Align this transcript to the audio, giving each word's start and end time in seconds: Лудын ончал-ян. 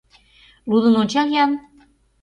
Лудын 0.69 0.95
ончал-ян. 1.01 1.51